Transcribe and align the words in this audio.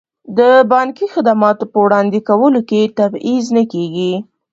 د 0.37 0.39
بانکي 0.71 1.05
خدماتو 1.13 1.65
په 1.71 1.77
وړاندې 1.85 2.19
کولو 2.29 2.61
کې 2.69 2.81
تبعیض 2.99 3.45
نه 3.57 3.63
کیږي. 3.71 4.13